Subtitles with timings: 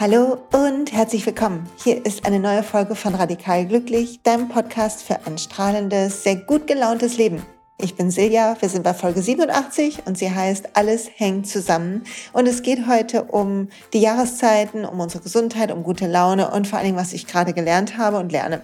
[0.00, 1.68] Hallo und herzlich willkommen.
[1.84, 6.66] Hier ist eine neue Folge von Radikal Glücklich, deinem Podcast für ein strahlendes, sehr gut
[6.66, 7.42] gelauntes Leben.
[7.76, 12.04] Ich bin Silja, wir sind bei Folge 87 und sie heißt Alles hängt zusammen.
[12.32, 16.78] Und es geht heute um die Jahreszeiten, um unsere Gesundheit, um gute Laune und vor
[16.78, 18.62] allen Dingen, was ich gerade gelernt habe und lerne.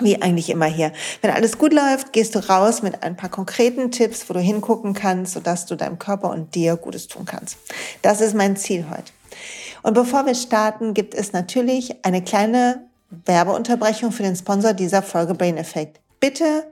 [0.00, 0.92] Wie eigentlich immer hier.
[1.22, 4.92] Wenn alles gut läuft, gehst du raus mit ein paar konkreten Tipps, wo du hingucken
[4.92, 7.56] kannst, sodass du deinem Körper und dir Gutes tun kannst.
[8.02, 9.13] Das ist mein Ziel heute.
[9.84, 12.86] Und bevor wir starten, gibt es natürlich eine kleine
[13.26, 16.00] Werbeunterbrechung für den Sponsor dieser Folge Brain Effect.
[16.20, 16.64] Bitte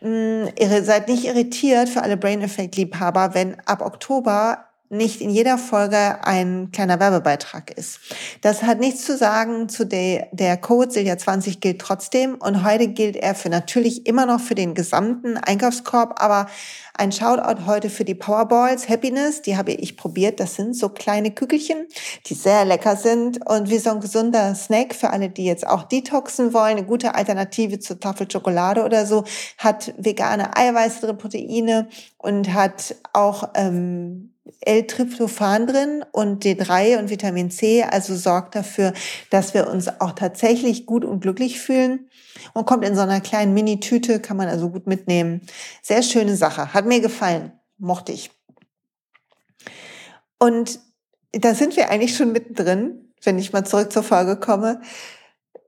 [0.00, 5.30] mh, mm, seid nicht irritiert für alle Brain Effect Liebhaber, wenn ab Oktober nicht in
[5.30, 8.00] jeder Folge ein kleiner Werbebeitrag ist.
[8.40, 12.88] Das hat nichts zu sagen zu der, der Code Silja 20 gilt trotzdem und heute
[12.88, 16.46] gilt er für natürlich immer noch für den gesamten Einkaufskorb, aber
[16.94, 20.40] ein Shoutout heute für die Powerballs Happiness, die habe ich probiert.
[20.40, 21.86] Das sind so kleine Kügelchen,
[22.26, 25.84] die sehr lecker sind und wie so ein gesunder Snack für alle, die jetzt auch
[25.84, 26.78] detoxen wollen.
[26.78, 29.24] Eine gute Alternative zur Tafel Schokolade oder so,
[29.58, 37.50] hat vegane Eiweiße drin, Proteine und hat auch ähm, L-Tryptophan drin und D3 und Vitamin
[37.50, 38.92] C, also sorgt dafür,
[39.30, 42.08] dass wir uns auch tatsächlich gut und glücklich fühlen
[42.54, 45.42] und kommt in so einer kleinen Mini-Tüte, kann man also gut mitnehmen.
[45.82, 48.30] Sehr schöne Sache, hat mir gefallen, mochte ich.
[50.38, 50.80] Und
[51.32, 54.80] da sind wir eigentlich schon mittendrin, wenn ich mal zurück zur Folge komme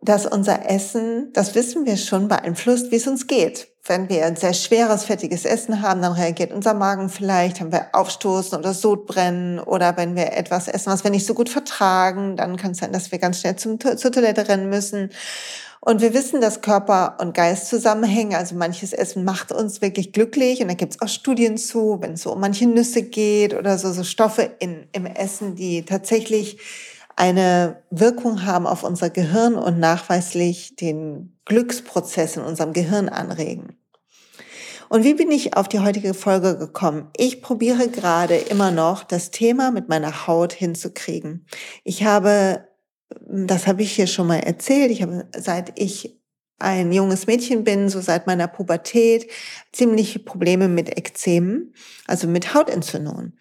[0.00, 3.68] dass unser Essen, das wissen wir schon, beeinflusst, wie es uns geht.
[3.84, 7.86] Wenn wir ein sehr schweres, fettiges Essen haben, dann reagiert unser Magen vielleicht, haben wir
[7.92, 12.56] Aufstoßen oder Sodbrennen oder wenn wir etwas essen, was wir nicht so gut vertragen, dann
[12.56, 15.10] kann es sein, dass wir ganz schnell zum, zur Toilette rennen müssen.
[15.82, 18.34] Und wir wissen, dass Körper und Geist zusammenhängen.
[18.34, 20.60] Also manches Essen macht uns wirklich glücklich.
[20.60, 23.78] Und da gibt es auch Studien zu, wenn es so um manche Nüsse geht oder
[23.78, 26.58] so, so Stoffe in, im Essen, die tatsächlich
[27.20, 33.76] eine Wirkung haben auf unser Gehirn und nachweislich den Glücksprozess in unserem Gehirn anregen.
[34.88, 37.10] Und wie bin ich auf die heutige Folge gekommen?
[37.14, 41.46] Ich probiere gerade immer noch das Thema mit meiner Haut hinzukriegen.
[41.84, 42.66] Ich habe,
[43.28, 46.18] das habe ich hier schon mal erzählt, ich habe seit ich
[46.58, 49.30] ein junges Mädchen bin, so seit meiner Pubertät,
[49.72, 51.74] ziemliche Probleme mit Ekzemen,
[52.06, 53.38] also mit Hautentzündungen.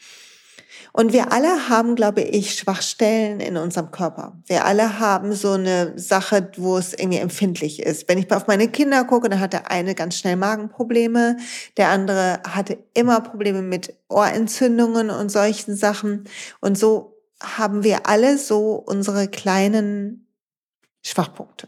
[0.91, 4.37] Und wir alle haben, glaube ich, Schwachstellen in unserem Körper.
[4.45, 8.07] Wir alle haben so eine Sache, wo es irgendwie empfindlich ist.
[8.09, 11.37] Wenn ich auf meine Kinder gucke, dann hat der eine ganz schnell Magenprobleme,
[11.77, 16.25] der andere hatte immer Probleme mit Ohrentzündungen und solchen Sachen.
[16.59, 20.27] Und so haben wir alle so unsere kleinen
[21.03, 21.67] Schwachpunkte.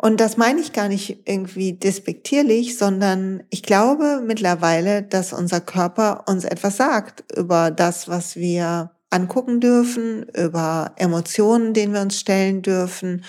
[0.00, 6.24] Und das meine ich gar nicht irgendwie despektierlich, sondern ich glaube mittlerweile, dass unser Körper
[6.28, 12.62] uns etwas sagt über das, was wir angucken dürfen, über Emotionen, denen wir uns stellen
[12.62, 13.24] dürfen,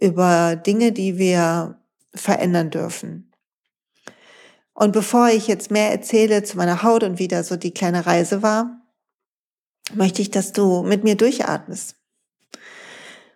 [0.00, 1.78] über Dinge, die wir
[2.14, 3.30] verändern dürfen.
[4.74, 8.06] Und bevor ich jetzt mehr erzähle zu meiner Haut und wie da so die kleine
[8.06, 8.80] Reise war,
[9.94, 11.97] möchte ich, dass du mit mir durchatmest.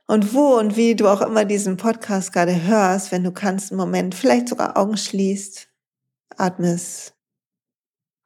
[0.06, 3.78] Und wo und wie du auch immer diesen Podcast gerade hörst, wenn du kannst, einen
[3.78, 5.68] Moment vielleicht sogar Augen schließt,
[6.36, 7.14] atmest,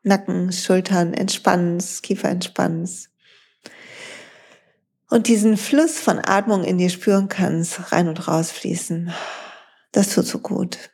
[0.03, 3.11] Nacken, Schultern entspannst, Kiefer entspannst.
[5.11, 9.13] Und diesen Fluss von Atmung in dir spüren kannst, rein und raus fließen.
[9.93, 10.91] Das tut so gut.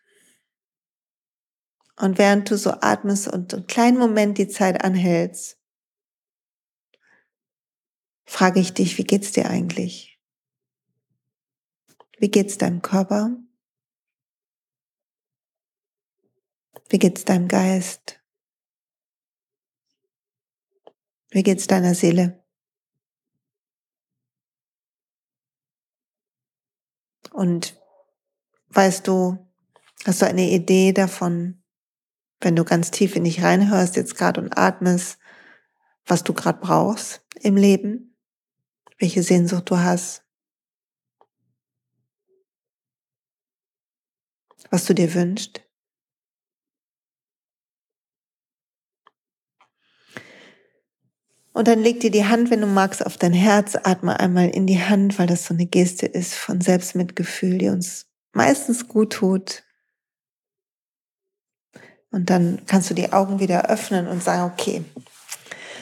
[1.97, 5.59] Und während du so atmest und einen kleinen Moment die Zeit anhältst,
[8.25, 10.12] frage ich dich, wie geht's dir eigentlich?
[12.23, 13.37] Wie geht's deinem Körper?
[16.89, 18.23] Wie geht's deinem Geist?
[21.31, 22.47] Wie geht's deiner Seele?
[27.33, 27.77] Und
[28.69, 29.45] weißt du,
[30.05, 31.65] hast du eine Idee davon,
[32.39, 35.19] wenn du ganz tief in dich reinhörst jetzt gerade und atmest,
[36.07, 38.17] was du gerade brauchst im Leben,
[39.01, 40.22] welche Sehnsucht du hast?
[44.71, 45.63] Was du dir wünschst.
[51.55, 54.67] Und dann leg dir die Hand, wenn du magst, auf dein Herz, atme einmal in
[54.67, 59.63] die Hand, weil das so eine Geste ist von Selbstmitgefühl, die uns meistens gut tut.
[62.11, 64.85] Und dann kannst du die Augen wieder öffnen und sagen, okay,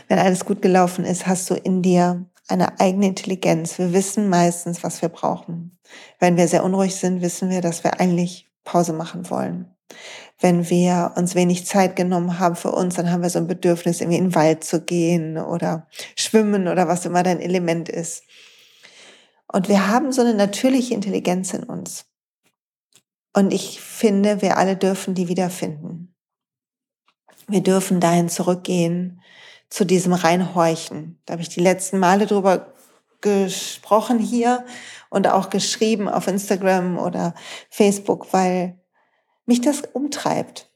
[0.09, 3.79] wenn alles gut gelaufen ist, hast du in dir eine eigene Intelligenz.
[3.79, 5.79] Wir wissen meistens, was wir brauchen.
[6.19, 9.75] Wenn wir sehr unruhig sind, wissen wir, dass wir eigentlich Pause machen wollen.
[10.39, 14.01] Wenn wir uns wenig Zeit genommen haben für uns, dann haben wir so ein Bedürfnis,
[14.01, 15.87] irgendwie in den Wald zu gehen oder
[16.17, 18.23] schwimmen oder was immer dein Element ist.
[19.53, 22.07] Und wir haben so eine natürliche Intelligenz in uns.
[23.35, 26.15] Und ich finde, wir alle dürfen die wiederfinden.
[27.47, 29.21] Wir dürfen dahin zurückgehen
[29.69, 31.21] zu diesem Reinhorchen.
[31.27, 32.73] Da habe ich die letzten Male drüber
[33.21, 34.65] gesprochen hier
[35.11, 37.35] und auch geschrieben auf Instagram oder
[37.69, 38.79] Facebook, weil
[39.45, 40.71] mich das umtreibt.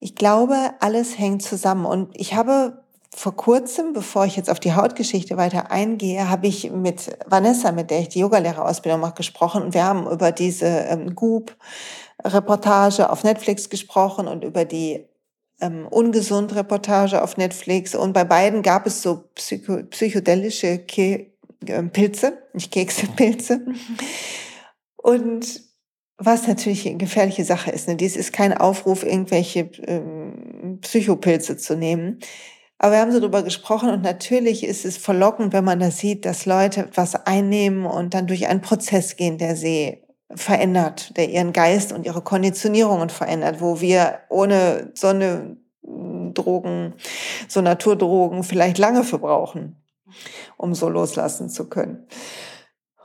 [0.00, 1.86] Ich glaube, alles hängt zusammen.
[1.86, 2.84] Und ich habe
[3.14, 7.90] vor kurzem, bevor ich jetzt auf die Hautgeschichte weiter eingehe, habe ich mit Vanessa, mit
[7.90, 9.62] der ich die Yogalehrerausbildung mache, gesprochen.
[9.62, 15.06] Und wir haben über diese ähm, Goop-Reportage auf Netflix gesprochen und über die
[15.60, 17.94] ähm, Ungesund-Reportage auf Netflix.
[17.94, 21.35] Und bei beiden gab es so psycho psychedelische äh,
[21.92, 23.64] Pilze, nicht Kekse, Pilze.
[24.96, 25.62] Und
[26.18, 27.88] was natürlich eine gefährliche Sache ist.
[27.88, 27.96] Ne?
[27.96, 32.20] Dies ist kein Aufruf, irgendwelche ähm, Psychopilze zu nehmen.
[32.78, 36.24] Aber wir haben so drüber gesprochen und natürlich ist es verlockend, wenn man das sieht,
[36.26, 40.02] dass Leute etwas einnehmen und dann durch einen Prozess gehen, der sie
[40.34, 46.94] verändert, der ihren Geist und ihre Konditionierungen verändert, wo wir ohne so eine Drogen,
[47.48, 49.82] so Naturdrogen vielleicht lange für brauchen,
[50.56, 52.06] um so loslassen zu können.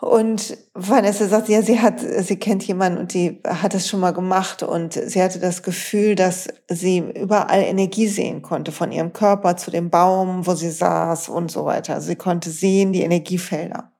[0.02, 4.14] Und Vanessa sagt, ja, sie hat, sie kennt jemanden und die hat es schon mal
[4.14, 9.58] gemacht und sie hatte das Gefühl, dass sie überall Energie sehen konnte, von ihrem Körper
[9.58, 12.02] zu dem Baum, wo sie saß und so weiter.
[12.02, 13.92] Sie konnte sehen die Energiefelder.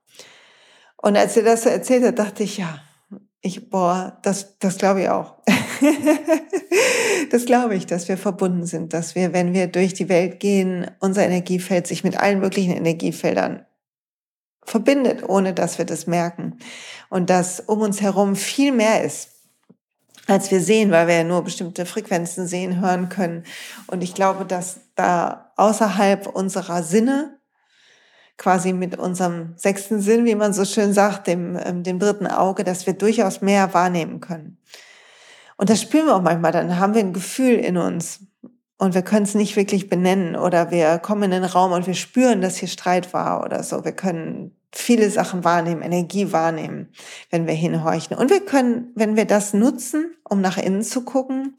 [0.96, 2.80] Und als sie das so erzählt hat, dachte ich, ja,
[3.40, 5.36] ich, boah, das, das glaube ich auch.
[7.30, 10.90] das glaube ich, dass wir verbunden sind, dass wir, wenn wir durch die Welt gehen,
[11.00, 13.66] unser Energiefeld sich mit allen möglichen Energiefeldern
[14.64, 16.58] verbindet, ohne dass wir das merken.
[17.10, 19.28] Und dass um uns herum viel mehr ist,
[20.26, 23.44] als wir sehen, weil wir ja nur bestimmte Frequenzen sehen, hören können.
[23.88, 27.38] Und ich glaube, dass da außerhalb unserer Sinne,
[28.38, 32.64] quasi mit unserem sechsten Sinn, wie man so schön sagt, dem, ähm, dem dritten Auge,
[32.64, 34.58] dass wir durchaus mehr wahrnehmen können.
[35.56, 38.20] Und das spüren wir auch manchmal, dann haben wir ein Gefühl in uns
[38.78, 41.94] und wir können es nicht wirklich benennen oder wir kommen in den Raum und wir
[41.94, 43.84] spüren, dass hier Streit war oder so.
[43.84, 46.88] Wir können viele Sachen wahrnehmen, Energie wahrnehmen,
[47.30, 48.16] wenn wir hinhorchen.
[48.16, 51.56] Und wir können, wenn wir das nutzen, um nach innen zu gucken,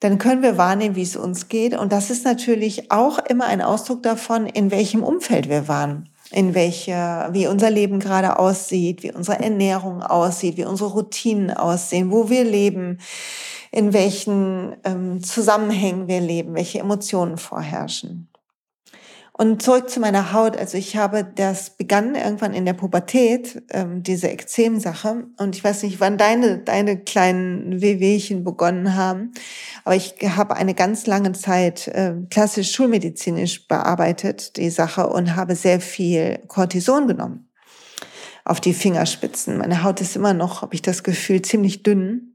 [0.00, 1.74] dann können wir wahrnehmen, wie es uns geht.
[1.78, 6.54] Und das ist natürlich auch immer ein Ausdruck davon, in welchem Umfeld wir waren in
[6.54, 12.30] welcher, wie unser Leben gerade aussieht, wie unsere Ernährung aussieht, wie unsere Routinen aussehen, wo
[12.30, 12.98] wir leben,
[13.70, 18.28] in welchen ähm, Zusammenhängen wir leben, welche Emotionen vorherrschen.
[19.36, 20.56] Und zurück zu meiner Haut.
[20.56, 25.26] Also ich habe das begann irgendwann in der Pubertät, ähm, diese Ekzemsache.
[25.38, 29.32] Und ich weiß nicht, wann deine, deine kleinen Wehwehchen begonnen haben.
[29.82, 35.56] Aber ich habe eine ganz lange Zeit äh, klassisch schulmedizinisch bearbeitet, die Sache, und habe
[35.56, 37.50] sehr viel Cortison genommen
[38.44, 39.58] auf die Fingerspitzen.
[39.58, 42.33] Meine Haut ist immer noch, habe ich das Gefühl, ziemlich dünn.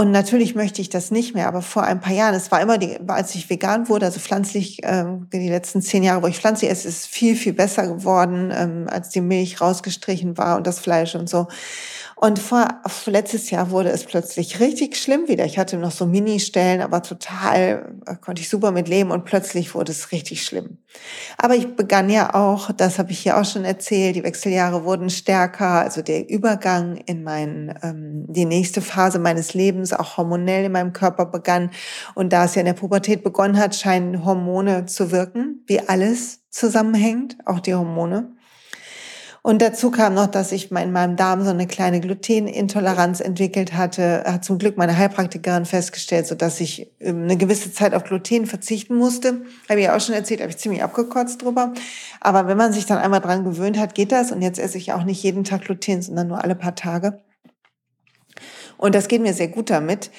[0.00, 2.78] Und natürlich möchte ich das nicht mehr, aber vor ein paar Jahren, es war immer,
[2.78, 6.70] die, als ich vegan wurde, also pflanzlich, äh, die letzten zehn Jahre, wo ich pflanzlich
[6.70, 11.16] esse, ist viel, viel besser geworden, ähm, als die Milch rausgestrichen war und das Fleisch
[11.16, 11.48] und so.
[12.22, 12.68] Und vor,
[13.06, 15.46] letztes Jahr wurde es plötzlich richtig schlimm wieder.
[15.46, 19.74] Ich hatte noch so Mini-Stellen, aber total äh, konnte ich super mit leben und plötzlich
[19.74, 20.76] wurde es richtig schlimm.
[21.38, 25.08] Aber ich begann ja auch, das habe ich hier auch schon erzählt, die Wechseljahre wurden
[25.08, 30.72] stärker, also der Übergang in mein, ähm, die nächste Phase meines Lebens, auch hormonell in
[30.72, 31.70] meinem Körper begann.
[32.14, 36.40] Und da es ja in der Pubertät begonnen hat, scheinen Hormone zu wirken, wie alles
[36.50, 38.34] zusammenhängt, auch die Hormone.
[39.42, 44.24] Und dazu kam noch, dass ich in meinem Darm so eine kleine Glutenintoleranz entwickelt hatte.
[44.26, 48.46] Hat zum Glück meine Heilpraktikerin festgestellt, so dass ich ähm, eine gewisse Zeit auf Gluten
[48.46, 49.42] verzichten musste.
[49.68, 51.72] Habe ich ja auch schon erzählt, habe ich ziemlich abgekotzt drüber.
[52.20, 54.30] Aber wenn man sich dann einmal dran gewöhnt hat, geht das.
[54.30, 57.20] Und jetzt esse ich auch nicht jeden Tag Gluten, sondern nur alle paar Tage.
[58.76, 60.10] Und das geht mir sehr gut damit.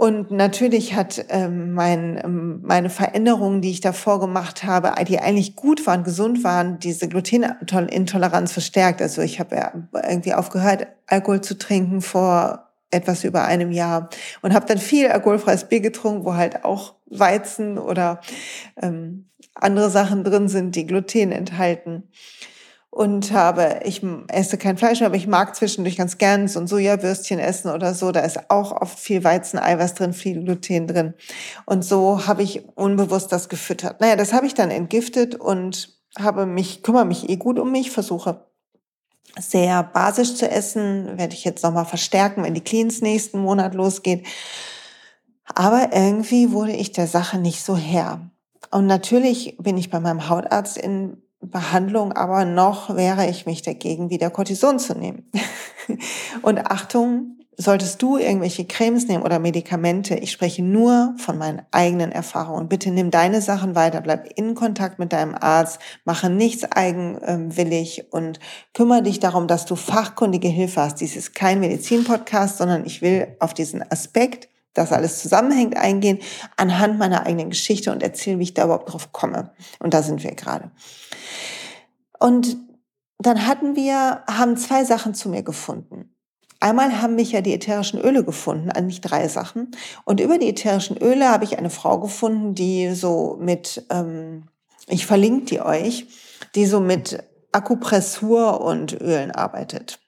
[0.00, 5.56] Und natürlich hat ähm, mein, ähm, meine Veränderungen, die ich davor gemacht habe, die eigentlich
[5.56, 9.02] gut waren, gesund waren, diese Glutenintoleranz verstärkt.
[9.02, 14.08] Also ich habe ja irgendwie aufgehört, Alkohol zu trinken vor etwas über einem Jahr
[14.40, 18.22] und habe dann viel alkoholfreies Bier getrunken, wo halt auch Weizen oder
[18.80, 22.04] ähm, andere Sachen drin sind, die Gluten enthalten
[22.90, 26.66] und habe, ich esse kein Fleisch mehr, aber ich mag zwischendurch ganz gern so ein
[26.66, 28.10] Sojawürstchen essen oder so.
[28.10, 31.14] Da ist auch oft viel Weizeneiweiß drin, viel Gluten drin.
[31.66, 34.00] Und so habe ich unbewusst das gefüttert.
[34.00, 37.92] Naja, das habe ich dann entgiftet und habe mich, kümmere mich eh gut um mich,
[37.92, 38.44] versuche
[39.38, 44.26] sehr basisch zu essen, werde ich jetzt nochmal verstärken, wenn die Cleans nächsten Monat losgeht.
[45.54, 48.28] Aber irgendwie wurde ich der Sache nicht so her.
[48.72, 54.10] Und natürlich bin ich bei meinem Hautarzt in Behandlung, aber noch wehre ich mich dagegen,
[54.10, 55.30] wieder Cortison zu nehmen.
[56.42, 62.10] Und Achtung, solltest du irgendwelche Cremes nehmen oder Medikamente, ich spreche nur von meinen eigenen
[62.10, 62.68] Erfahrungen.
[62.68, 68.40] Bitte nimm deine Sachen weiter, bleib in Kontakt mit deinem Arzt, mache nichts eigenwillig und
[68.72, 71.00] kümmere dich darum, dass du fachkundige Hilfe hast.
[71.00, 76.18] Dies ist kein Medizin-Podcast, sondern ich will auf diesen Aspekt, dass alles zusammenhängt, eingehen,
[76.56, 79.50] anhand meiner eigenen Geschichte und erzählen, wie ich da überhaupt drauf komme.
[79.80, 80.70] Und da sind wir gerade.
[82.20, 82.56] Und
[83.18, 86.14] dann hatten wir, haben zwei Sachen zu mir gefunden.
[86.60, 89.70] Einmal haben mich ja die ätherischen Öle gefunden, eigentlich drei Sachen.
[90.04, 94.44] Und über die ätherischen Öle habe ich eine Frau gefunden, die so mit, ähm,
[94.86, 96.06] ich verlinke die euch,
[96.54, 99.98] die so mit Akupressur und Ölen arbeitet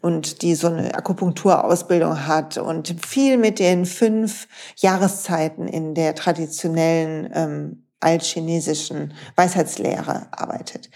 [0.00, 4.46] und die so eine Akupunkturausbildung hat und viel mit den fünf
[4.76, 10.88] Jahreszeiten in der traditionellen ähm, altchinesischen Weisheitslehre arbeitet.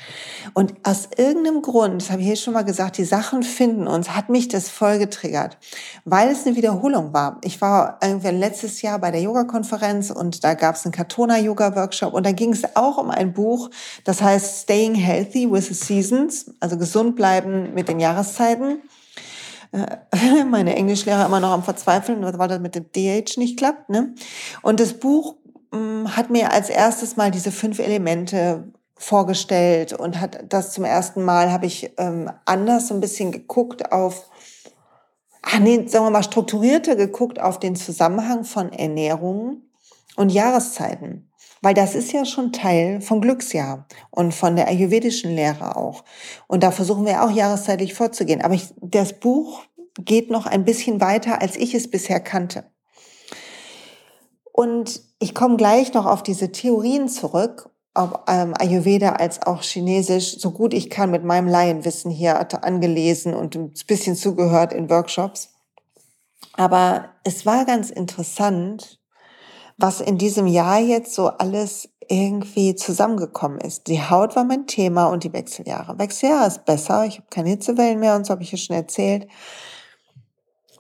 [0.54, 4.11] Und aus irgendeinem Grund, das habe ich hier schon mal gesagt, die Sachen finden uns,
[4.11, 5.59] hat mich das voll getriggert,
[6.04, 7.40] weil es eine Wiederholung war.
[7.42, 12.25] Ich war irgendwann letztes Jahr bei der Yoga-Konferenz und da gab es einen Katona-Yoga-Workshop und
[12.25, 13.71] da ging es auch um ein Buch,
[14.04, 18.82] das heißt Staying Healthy with the Seasons, also gesund bleiben mit den Jahreszeiten
[19.73, 23.88] äh, meine Englischlehrer immer noch am Verzweifeln, weil das mit dem DH nicht klappt.
[23.88, 24.14] Ne?
[24.62, 25.37] Und das Buch
[25.72, 31.50] hat mir als erstes mal diese fünf Elemente vorgestellt und hat das zum ersten Mal
[31.50, 34.30] habe ich ähm, anders so ein bisschen geguckt auf
[35.42, 39.62] ach nee, sagen wir mal strukturierter geguckt auf den Zusammenhang von Ernährung
[40.16, 41.28] und Jahreszeiten.
[41.60, 46.04] Weil das ist ja schon Teil von Glücksjahr und von der ayurvedischen Lehre auch.
[46.48, 48.42] Und da versuchen wir auch jahreszeitlich vorzugehen.
[48.42, 49.62] Aber ich, das Buch
[50.00, 52.64] geht noch ein bisschen weiter, als ich es bisher kannte.
[54.50, 60.38] Und ich komme gleich noch auf diese Theorien zurück, ob ähm, Ayurveda als auch Chinesisch,
[60.38, 65.50] so gut ich kann mit meinem Laienwissen hier angelesen und ein bisschen zugehört in Workshops.
[66.54, 68.98] Aber es war ganz interessant,
[69.76, 73.86] was in diesem Jahr jetzt so alles irgendwie zusammengekommen ist.
[73.86, 75.98] Die Haut war mein Thema und die Wechseljahre.
[75.98, 79.28] Wechseljahre ist besser, ich habe keine Hitzewellen mehr und so habe ich ja schon erzählt.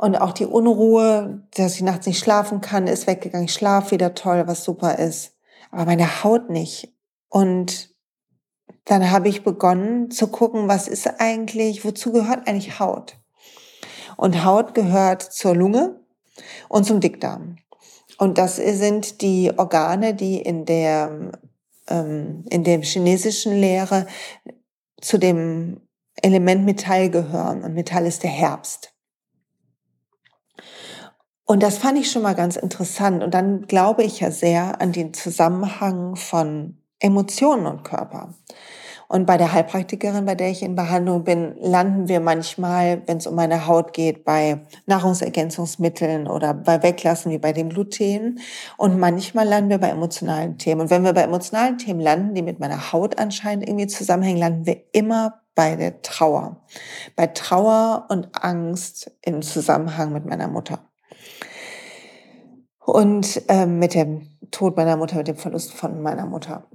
[0.02, 3.44] Und auch die Unruhe, dass ich nachts nicht schlafen kann, ist weggegangen.
[3.44, 5.36] Ich schlafe wieder toll, was super ist.
[5.70, 6.92] Aber meine Haut nicht.
[7.28, 7.94] Und
[8.84, 13.16] dann habe ich begonnen zu gucken, was ist eigentlich, wozu gehört eigentlich Haut?
[14.16, 16.00] Und Haut gehört zur Lunge
[16.68, 17.58] und zum Dickdarm.
[18.18, 21.30] Und das sind die Organe, die in der,
[21.86, 24.08] ähm, in der chinesischen Lehre
[25.00, 25.80] zu dem
[26.20, 27.62] Element Metall gehören.
[27.62, 28.91] Und Metall ist der Herbst.
[31.52, 33.22] Und das fand ich schon mal ganz interessant.
[33.22, 38.32] Und dann glaube ich ja sehr an den Zusammenhang von Emotionen und Körper.
[39.06, 43.26] Und bei der Heilpraktikerin, bei der ich in Behandlung bin, landen wir manchmal, wenn es
[43.26, 48.40] um meine Haut geht, bei Nahrungsergänzungsmitteln oder bei Weglassen wie bei dem Gluten.
[48.78, 50.80] Und manchmal landen wir bei emotionalen Themen.
[50.80, 54.64] Und wenn wir bei emotionalen Themen landen, die mit meiner Haut anscheinend irgendwie zusammenhängen, landen
[54.64, 56.62] wir immer bei der Trauer.
[57.14, 60.78] Bei Trauer und Angst im Zusammenhang mit meiner Mutter
[62.84, 66.66] und ähm, mit dem Tod meiner Mutter, mit dem Verlust von meiner Mutter.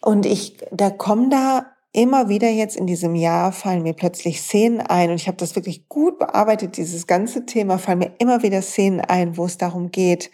[0.00, 4.82] Und ich, da kommen da immer wieder jetzt in diesem Jahr fallen mir plötzlich Szenen
[4.82, 8.60] ein und ich habe das wirklich gut bearbeitet, dieses ganze Thema, fallen mir immer wieder
[8.60, 10.30] Szenen ein, wo es darum geht,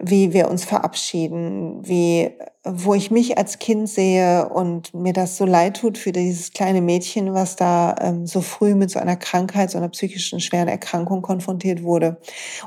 [0.00, 2.30] wie wir uns verabschieden, wie,
[2.64, 6.80] wo ich mich als Kind sehe und mir das so leid tut für dieses kleine
[6.80, 11.22] Mädchen, was da ähm, so früh mit so einer Krankheit, so einer psychischen schweren Erkrankung
[11.22, 12.18] konfrontiert wurde.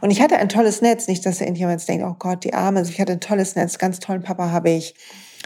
[0.02, 2.92] Und ich hatte ein tolles Netz, nicht, dass irgendjemand denkt, oh Gott, die Arme, also
[2.92, 4.94] ich hatte ein tolles Netz, ganz tollen Papa habe ich,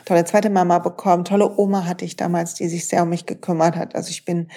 [0.06, 3.76] tolle zweite Mama bekommen, tolle Oma hatte ich damals, die sich sehr um mich gekümmert
[3.76, 3.96] hat.
[3.96, 4.50] Also ich bin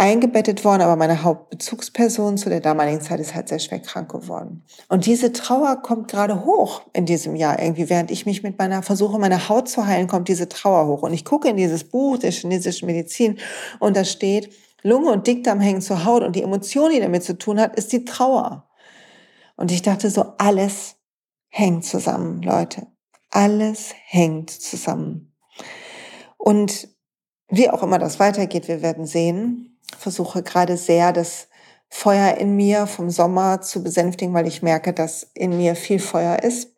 [0.00, 4.64] eingebettet worden, aber meine Hauptbezugsperson zu der damaligen Zeit ist halt sehr schwer krank geworden.
[4.88, 8.82] Und diese Trauer kommt gerade hoch in diesem Jahr irgendwie, während ich mich mit meiner
[8.82, 11.02] versuche, meine Haut zu heilen, kommt diese Trauer hoch.
[11.02, 13.38] Und ich gucke in dieses Buch der chinesischen Medizin
[13.78, 14.50] und da steht,
[14.82, 17.92] Lunge und Dickdarm hängen zur Haut und die Emotion, die damit zu tun hat, ist
[17.92, 18.70] die Trauer.
[19.56, 20.96] Und ich dachte so, alles
[21.48, 22.86] hängt zusammen, Leute.
[23.28, 25.36] Alles hängt zusammen.
[26.38, 26.88] Und
[27.48, 31.48] wie auch immer das weitergeht, wir werden sehen versuche gerade sehr, das
[31.88, 36.42] Feuer in mir vom Sommer zu besänftigen, weil ich merke, dass in mir viel Feuer
[36.42, 36.70] ist.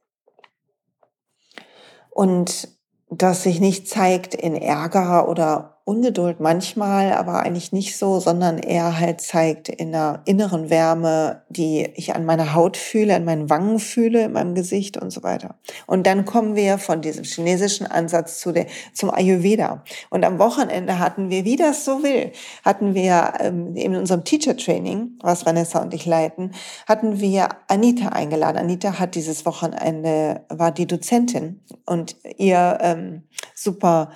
[2.10, 2.68] Und
[3.10, 9.00] das sich nicht zeigt in Ärger oder Ungeduld manchmal, aber eigentlich nicht so, sondern eher
[9.00, 13.80] halt zeigt in einer inneren Wärme, die ich an meiner Haut fühle, an meinen Wangen
[13.80, 15.56] fühle, in meinem Gesicht und so weiter.
[15.88, 19.82] Und dann kommen wir von diesem chinesischen Ansatz zu der, zum Ayurveda.
[20.08, 22.30] Und am Wochenende hatten wir, wie das so will,
[22.64, 26.52] hatten wir ähm, in unserem Teacher Training, was Vanessa und ich leiten,
[26.86, 28.58] hatten wir Anita eingeladen.
[28.58, 33.22] Anita hat dieses Wochenende, war die Dozentin und ihr ähm,
[33.54, 34.10] super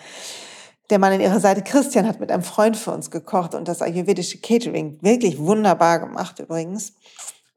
[0.91, 3.83] der Mann an ihrer Seite, Christian, hat mit einem Freund für uns gekocht und das
[3.83, 6.95] ayurvedische Catering wirklich wunderbar gemacht übrigens.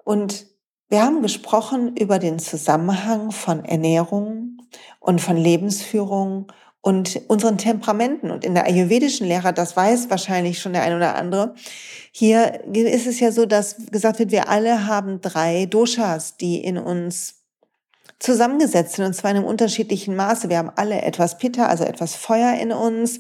[0.03, 0.47] Und
[0.89, 4.57] wir haben gesprochen über den Zusammenhang von Ernährung
[4.99, 8.31] und von Lebensführung und unseren Temperamenten.
[8.31, 11.53] Und in der ayurvedischen Lehre, das weiß wahrscheinlich schon der ein oder andere,
[12.11, 16.77] hier ist es ja so, dass gesagt wird, wir alle haben drei Doshas, die in
[16.77, 17.38] uns
[18.19, 20.49] zusammengesetzt sind, und zwar in einem unterschiedlichen Maße.
[20.49, 23.19] Wir haben alle etwas Pitta, also etwas Feuer in uns.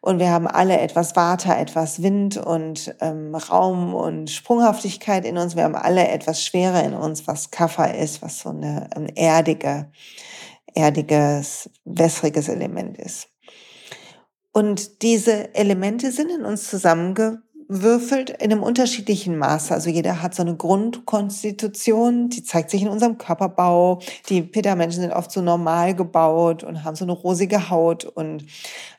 [0.00, 5.56] Und wir haben alle etwas Vata, etwas Wind und ähm, Raum und Sprunghaftigkeit in uns.
[5.56, 9.90] Wir haben alle etwas Schwere in uns, was Kapha ist, was so eine ein erdige,
[10.74, 13.28] erdiges, wässriges Element ist.
[14.52, 19.74] Und diese Elemente sind in uns zusammenge würfelt in einem unterschiedlichen Maße.
[19.74, 24.00] Also jeder hat so eine Grundkonstitution, die zeigt sich in unserem Körperbau.
[24.28, 28.44] Die Pitta-Menschen sind oft so normal gebaut und haben so eine rosige Haut und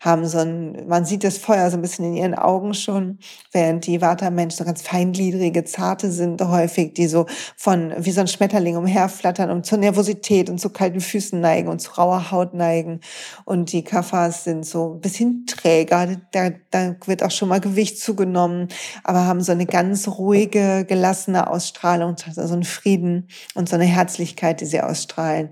[0.01, 3.19] haben so ein, man sieht das Feuer so ein bisschen in ihren Augen schon,
[3.51, 8.27] während die Vata-Menschen so ganz feingliedrige, zarte sind häufig, die so von, wie so ein
[8.27, 12.99] Schmetterling umherflattern und zur Nervosität und zu kalten Füßen neigen und zu rauer Haut neigen.
[13.45, 17.99] Und die Kaffers sind so ein bisschen träger, da, da wird auch schon mal Gewicht
[17.99, 18.56] zugenommen
[19.03, 24.61] aber haben so eine ganz ruhige, gelassene Ausstrahlung, so einen Frieden und so eine Herzlichkeit,
[24.61, 25.49] die sie ausstrahlen.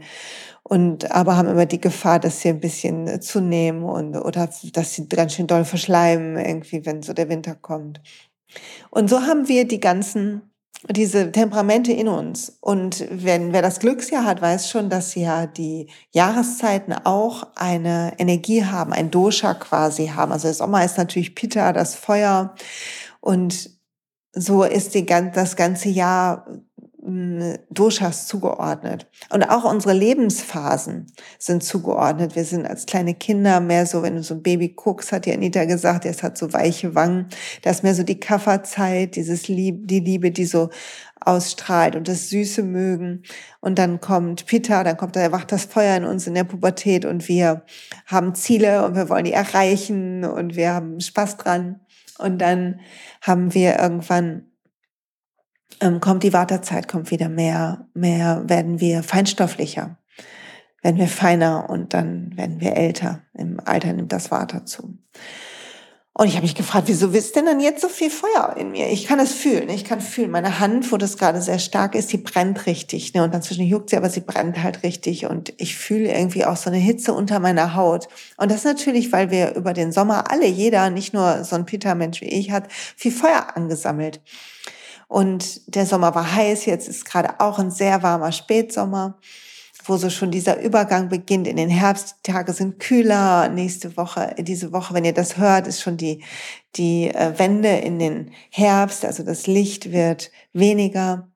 [0.63, 5.07] Und aber haben immer die Gefahr, dass sie ein bisschen zunehmen und oder dass sie
[5.07, 8.01] ganz schön doll verschleimen, irgendwie, wenn so der Winter kommt.
[8.89, 10.41] Und so haben wir die ganzen
[10.89, 12.57] diese Temperamente in uns.
[12.61, 18.65] Und wenn wer das Glücksjahr hat, weiß schon, dass ja die Jahreszeiten auch eine Energie
[18.65, 20.31] haben, ein Dosha quasi haben.
[20.31, 22.55] Also der Sommer ist natürlich Pitta, das Feuer.
[23.19, 23.71] Und
[24.33, 26.45] so ist die, das ganze Jahr
[27.69, 29.07] Doshas zugeordnet.
[29.29, 32.35] Und auch unsere Lebensphasen sind zugeordnet.
[32.35, 35.33] Wir sind als kleine Kinder mehr so, wenn du so ein Baby guckst, hat die
[35.33, 37.27] Anita gesagt, es hat so weiche Wangen.
[37.61, 40.69] Da ist mehr so die Kafferzeit, dieses Lieb, die Liebe, die so
[41.19, 43.23] ausstrahlt und das Süße mögen.
[43.61, 47.05] Und dann kommt Peter, dann kommt, da erwacht das Feuer in uns in der Pubertät
[47.05, 47.63] und wir
[48.05, 51.81] haben Ziele und wir wollen die erreichen und wir haben Spaß dran.
[52.17, 52.79] Und dann
[53.21, 54.45] haben wir irgendwann
[55.81, 59.97] ähm, kommt die Wartezeit, kommt wieder mehr, mehr werden wir feinstofflicher,
[60.81, 63.21] werden wir feiner und dann werden wir älter.
[63.33, 64.97] Im Alter nimmt das Water zu.
[66.17, 68.89] Und ich habe mich gefragt, wieso ist denn dann jetzt so viel Feuer in mir?
[68.89, 69.67] Ich kann es fühlen.
[69.67, 73.13] Ich kann fühlen, meine Hand, wo das gerade sehr stark ist, die brennt richtig.
[73.13, 73.21] Ne?
[73.21, 75.25] Und dann zwischen juckt sie, aber sie brennt halt richtig.
[75.25, 78.07] Und ich fühle irgendwie auch so eine Hitze unter meiner Haut.
[78.37, 82.21] Und das natürlich, weil wir über den Sommer alle, jeder, nicht nur so ein Peter-Mensch
[82.21, 84.21] wie ich, hat viel Feuer angesammelt.
[85.07, 89.19] Und der Sommer war heiß, jetzt ist gerade auch ein sehr warmer Spätsommer,
[89.85, 92.15] wo so schon dieser Übergang beginnt in den Herbst.
[92.25, 93.49] Die Tage sind kühler.
[93.49, 96.23] Nächste Woche, diese Woche, wenn ihr das hört, ist schon die,
[96.75, 99.05] die äh, Wende in den Herbst.
[99.05, 101.29] Also das Licht wird weniger.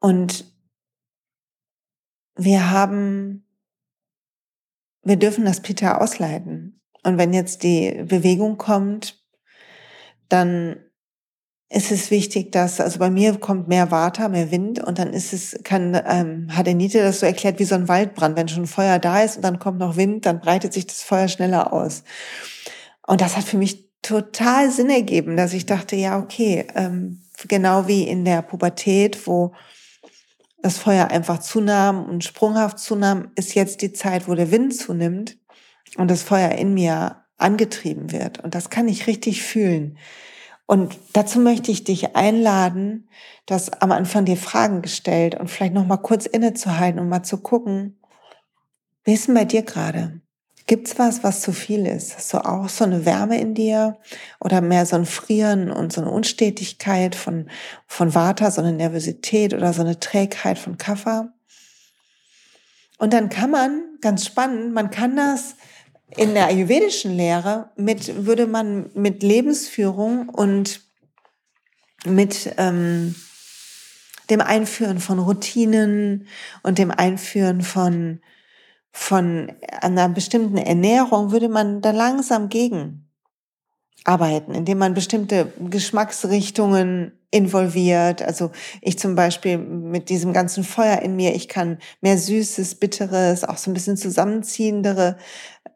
[0.00, 0.52] Und
[2.36, 3.46] wir haben,
[5.02, 6.80] wir dürfen das Peter ausleiten.
[7.04, 9.22] Und wenn jetzt die Bewegung kommt,
[10.28, 10.84] dann
[11.74, 15.32] ist es wichtig, dass, also bei mir kommt mehr Water, mehr Wind und dann ist
[15.32, 18.36] es, kann, ähm, hat Anita das so erklärt wie so ein Waldbrand.
[18.36, 21.26] Wenn schon Feuer da ist und dann kommt noch Wind, dann breitet sich das Feuer
[21.26, 22.04] schneller aus.
[23.06, 27.88] Und das hat für mich total Sinn ergeben, dass ich dachte, ja, okay, ähm, genau
[27.88, 29.52] wie in der Pubertät, wo
[30.62, 35.36] das Feuer einfach zunahm und sprunghaft zunahm, ist jetzt die Zeit, wo der Wind zunimmt
[35.96, 38.42] und das Feuer in mir angetrieben wird.
[38.42, 39.98] Und das kann ich richtig fühlen.
[40.66, 43.08] Und dazu möchte ich dich einladen,
[43.46, 47.38] dass am Anfang dir Fragen gestellt und vielleicht noch mal kurz innezuhalten und mal zu
[47.38, 47.98] gucken,
[49.04, 50.20] wie ist denn bei dir gerade?
[50.66, 52.16] Gibt's was, was zu viel ist?
[52.16, 53.98] Hast du auch so eine Wärme in dir
[54.40, 57.50] oder mehr so ein Frieren und so eine Unstetigkeit von,
[57.86, 61.34] von Vata, so eine Nervosität oder so eine Trägheit von Kapha?
[62.96, 65.56] Und dann kann man, ganz spannend, man kann das
[66.16, 70.80] in der ayurvedischen Lehre mit, würde man mit Lebensführung und
[72.04, 73.14] mit ähm,
[74.30, 76.28] dem Einführen von Routinen
[76.62, 78.20] und dem Einführen von,
[78.92, 83.08] von einer bestimmten Ernährung würde man da langsam gegen
[84.04, 88.22] arbeiten, indem man bestimmte Geschmacksrichtungen involviert.
[88.22, 88.50] Also
[88.80, 93.56] ich zum Beispiel mit diesem ganzen Feuer in mir, ich kann mehr Süßes, Bitteres, auch
[93.56, 95.16] so ein bisschen zusammenziehendere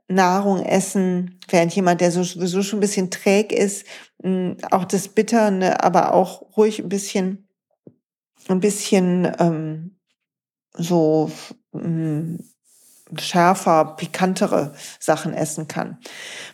[0.08, 3.86] Nahrung essen, während jemand, der sowieso schon ein bisschen träg ist,
[4.70, 7.48] auch das Bitterne, aber auch ruhig ein bisschen,
[8.48, 9.98] ein bisschen ähm,
[10.74, 11.30] so
[11.72, 12.38] mh,
[13.16, 15.98] schärfer, pikantere Sachen essen kann,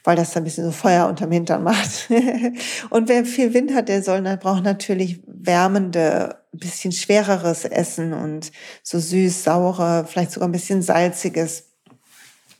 [0.05, 2.09] weil das ein bisschen so Feuer unterm Hintern macht.
[2.91, 8.13] und wer viel Wind hat, der soll, der braucht natürlich wärmende, ein bisschen schwereres Essen
[8.13, 11.74] und so süß, saure, vielleicht sogar ein bisschen salziges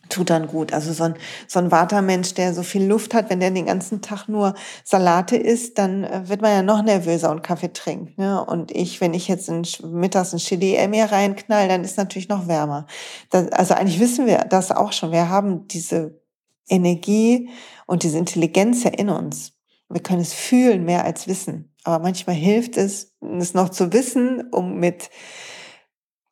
[0.09, 0.73] tut dann gut.
[0.73, 1.15] Also so ein,
[1.47, 5.37] so ein Watermensch, der so viel Luft hat, wenn der den ganzen Tag nur Salate
[5.37, 8.19] isst, dann äh, wird man ja noch nervöser und Kaffee trinkt.
[8.19, 8.45] Ne?
[8.45, 12.49] Und ich, wenn ich jetzt in, mittags ein Chili mir reinknall, dann ist natürlich noch
[12.49, 12.87] wärmer.
[13.31, 15.13] Das, also eigentlich wissen wir das auch schon.
[15.13, 16.21] Wir haben diese
[16.69, 17.51] Energie
[17.87, 19.53] und diese Intelligenz ja in uns.
[19.89, 21.75] Wir können es fühlen mehr als wissen.
[21.85, 25.11] Aber manchmal hilft es, es noch zu wissen, um mit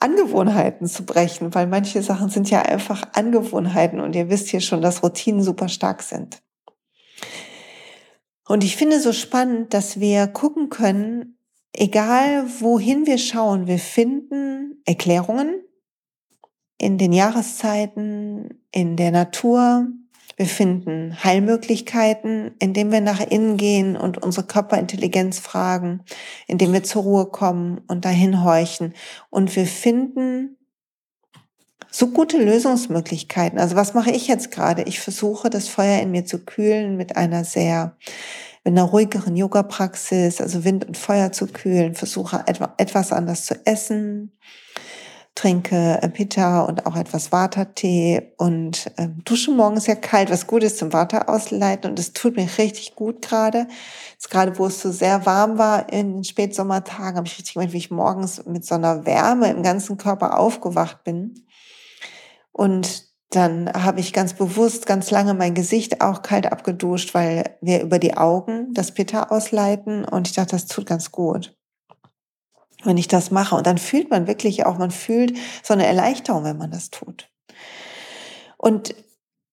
[0.02, 4.82] Angewohnheiten zu brechen, weil manche Sachen sind ja einfach Angewohnheiten und ihr wisst hier schon,
[4.82, 6.42] dass Routinen super stark sind.
[8.46, 11.38] Und ich finde so spannend, dass wir gucken können,
[11.72, 15.62] egal wohin wir schauen, wir finden Erklärungen
[16.78, 19.86] in den Jahreszeiten, in der Natur,
[20.42, 26.00] wir finden Heilmöglichkeiten, indem wir nach innen gehen und unsere Körperintelligenz fragen,
[26.48, 28.92] indem wir zur Ruhe kommen und dahin horchen.
[29.30, 30.56] Und wir finden
[31.92, 33.60] so gute Lösungsmöglichkeiten.
[33.60, 34.82] Also was mache ich jetzt gerade?
[34.82, 37.96] Ich versuche, das Feuer in mir zu kühlen mit einer sehr,
[38.64, 42.42] mit einer ruhigeren Yoga-Praxis, also Wind und Feuer zu kühlen, versuche
[42.78, 44.32] etwas anders zu essen,
[45.34, 50.62] trinke äh, Pitta und auch etwas Vata-Tee und äh, dusche morgens sehr kalt, was gut
[50.62, 53.66] ist zum Vata ausleiten und es tut mir richtig gut gerade.
[54.12, 57.72] Jetzt gerade, wo es so sehr warm war in den Spätsommertagen, habe ich richtig gemerkt,
[57.72, 61.46] wie ich morgens mit so einer Wärme im ganzen Körper aufgewacht bin.
[62.52, 67.80] Und dann habe ich ganz bewusst ganz lange mein Gesicht auch kalt abgeduscht, weil wir
[67.82, 71.56] über die Augen das Pitta ausleiten und ich dachte, das tut ganz gut
[72.84, 73.54] wenn ich das mache.
[73.56, 77.28] Und dann fühlt man wirklich auch, man fühlt so eine Erleichterung, wenn man das tut.
[78.56, 78.94] Und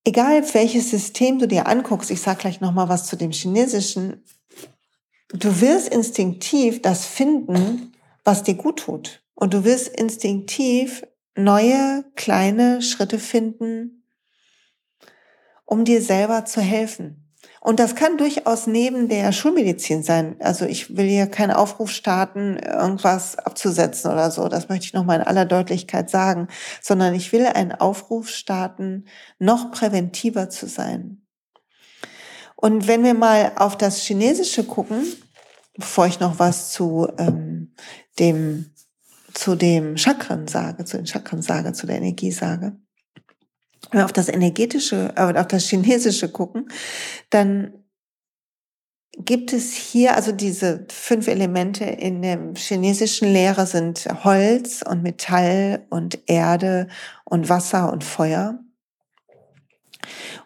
[0.03, 4.23] egal welches System du dir anguckst, ich sage gleich nochmal was zu dem chinesischen,
[5.29, 9.23] du wirst instinktiv das finden, was dir gut tut.
[9.35, 11.03] Und du wirst instinktiv
[11.35, 14.03] neue kleine Schritte finden,
[15.65, 17.18] um dir selber zu helfen.
[17.61, 20.35] Und das kann durchaus neben der Schulmedizin sein.
[20.39, 24.47] Also ich will hier keinen Aufruf starten, irgendwas abzusetzen oder so.
[24.47, 26.47] Das möchte ich nochmal in aller Deutlichkeit sagen.
[26.81, 29.05] Sondern ich will einen Aufruf starten,
[29.39, 31.21] noch präventiver zu sein.
[32.55, 35.05] Und wenn wir mal auf das Chinesische gucken,
[35.77, 37.73] bevor ich noch was zu ähm,
[38.19, 38.71] dem
[39.33, 42.75] zu dem Chakren sage, zu den Chakren sage, zu der Energie sage,
[43.91, 46.69] wenn wir auf das energetische, äh, auf das chinesische gucken,
[47.29, 47.73] dann
[49.17, 55.85] gibt es hier, also diese fünf Elemente in der chinesischen Lehre sind Holz und Metall
[55.89, 56.87] und Erde
[57.25, 58.59] und Wasser und Feuer.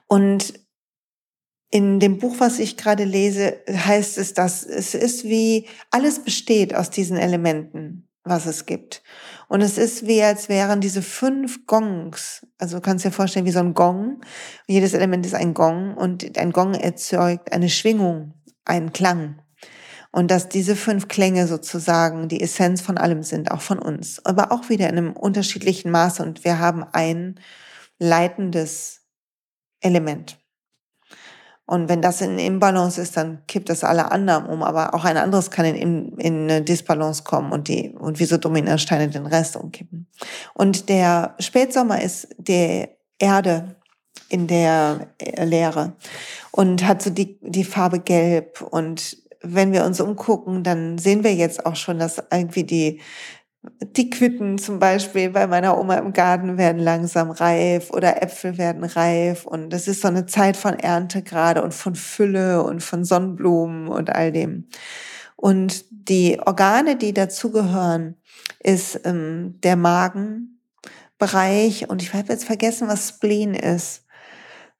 [0.08, 0.54] Und
[1.70, 6.76] in dem Buch, was ich gerade lese, heißt es, dass es ist wie alles besteht
[6.76, 9.04] aus diesen Elementen, was es gibt.
[9.48, 13.52] Und es ist wie, als wären diese fünf Gongs, also du kannst dir vorstellen, wie
[13.52, 14.22] so ein Gong.
[14.68, 18.34] Jedes Element ist ein Gong und ein Gong erzeugt eine Schwingung,
[18.66, 19.42] einen Klang.
[20.12, 24.52] Und dass diese fünf Klänge sozusagen die Essenz von allem sind, auch von uns, aber
[24.52, 26.22] auch wieder in einem unterschiedlichen Maße.
[26.22, 27.40] Und wir haben ein
[27.98, 29.02] leitendes
[29.82, 30.43] Element.
[31.74, 34.62] Und wenn das in Imbalance ist, dann kippt das alle anderen um.
[34.62, 38.38] Aber auch ein anderes kann in, in eine Disbalance kommen und die, und wie so
[38.38, 40.06] Dominansteine den Rest umkippen.
[40.54, 43.76] Und der Spätsommer ist der Erde
[44.30, 45.08] in der
[45.44, 45.94] Leere
[46.52, 48.62] und hat so die, die Farbe gelb.
[48.62, 53.02] Und wenn wir uns umgucken, dann sehen wir jetzt auch schon, dass irgendwie die
[53.82, 58.84] die Quitten zum Beispiel bei meiner Oma im Garten werden langsam reif oder Äpfel werden
[58.84, 63.06] reif und es ist so eine Zeit von Ernte gerade und von Fülle und von
[63.06, 64.68] Sonnenblumen und all dem.
[65.38, 68.16] Und die Organe, die dazugehören,
[68.60, 74.06] ist ähm, der Magenbereich und ich habe jetzt vergessen, was Spleen ist.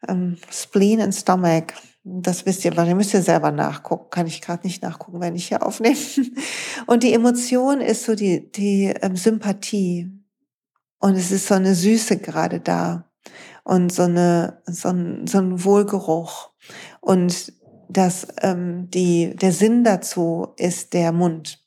[0.08, 1.74] Ähm, Spleen und Stomach.
[2.04, 4.10] Das wisst ihr, weil ihr müsst ihr selber nachgucken.
[4.10, 5.96] Kann ich gerade nicht nachgucken, wenn ich hier aufnehme.
[6.88, 10.12] Und die Emotion ist so die, die ähm, Sympathie
[11.04, 13.12] und es ist so eine Süße gerade da
[13.66, 16.52] und so eine so ein, so ein Wohlgeruch
[17.02, 17.52] und
[17.90, 21.63] das ähm, die der Sinn dazu ist der Mund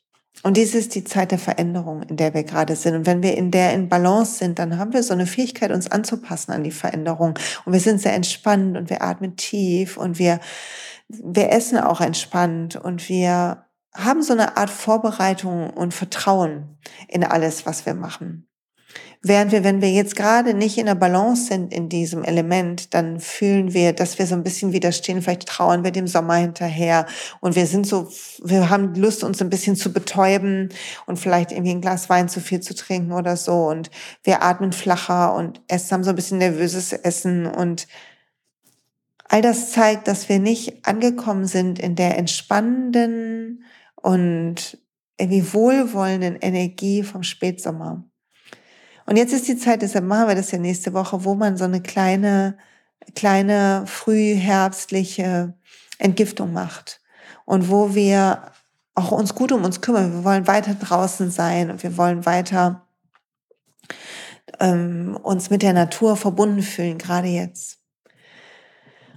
[0.46, 2.94] und dies ist die Zeit der Veränderung, in der wir gerade sind.
[2.94, 5.90] Und wenn wir in der in Balance sind, dann haben wir so eine Fähigkeit, uns
[5.90, 7.36] anzupassen an die Veränderung.
[7.64, 10.38] Und wir sind sehr entspannt und wir atmen tief und wir,
[11.08, 16.78] wir essen auch entspannt und wir haben so eine Art Vorbereitung und Vertrauen
[17.08, 18.45] in alles, was wir machen.
[19.28, 23.18] Während wir, wenn wir jetzt gerade nicht in der Balance sind in diesem Element, dann
[23.18, 25.20] fühlen wir, dass wir so ein bisschen widerstehen.
[25.20, 27.06] Vielleicht trauern wir dem Sommer hinterher
[27.40, 28.08] und wir sind so,
[28.44, 30.68] wir haben Lust, uns ein bisschen zu betäuben
[31.06, 33.90] und vielleicht irgendwie ein Glas Wein zu viel zu trinken oder so und
[34.22, 37.88] wir atmen flacher und essen, haben so ein bisschen nervöses Essen und
[39.24, 43.64] all das zeigt, dass wir nicht angekommen sind in der entspannenden
[43.96, 44.78] und
[45.18, 48.04] irgendwie wohlwollenden Energie vom Spätsommer.
[49.06, 51.64] Und jetzt ist die Zeit, deshalb machen wir das ja nächste Woche, wo man so
[51.64, 52.58] eine kleine,
[53.14, 55.54] kleine frühherbstliche
[55.98, 57.00] Entgiftung macht.
[57.44, 58.52] Und wo wir
[58.96, 60.12] auch uns gut um uns kümmern.
[60.12, 62.86] Wir wollen weiter draußen sein und wir wollen weiter
[64.58, 67.78] ähm, uns mit der Natur verbunden fühlen, gerade jetzt.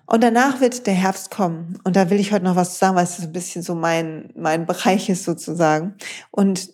[0.05, 1.79] Und danach wird der Herbst kommen.
[1.83, 4.65] Und da will ich heute noch was sagen, weil es ein bisschen so mein, mein
[4.65, 5.95] Bereich ist sozusagen.
[6.31, 6.69] Und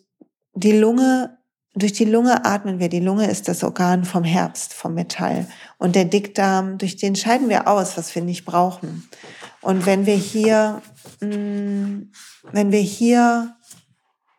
[0.54, 1.38] die Lunge
[1.76, 2.90] durch die Lunge atmen wir.
[2.90, 5.48] Die Lunge ist das Organ vom Herbst, vom Metall.
[5.78, 9.10] Und der Dickdarm, durch den scheiden wir aus, was wir nicht brauchen.
[9.62, 10.82] Und wenn wir hier,
[11.20, 12.12] mm,
[12.52, 13.56] wenn wir hier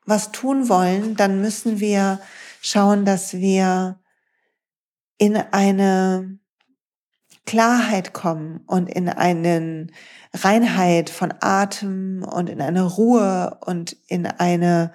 [0.06, 2.20] was tun wollen, dann müssen wir
[2.62, 4.00] schauen, dass wir
[5.18, 6.38] in eine
[7.44, 9.88] Klarheit kommen und in eine
[10.32, 14.92] Reinheit von Atem und in eine Ruhe und in eine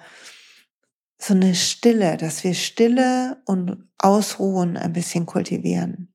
[1.22, 6.12] so eine Stille, dass wir Stille und Ausruhen ein bisschen kultivieren.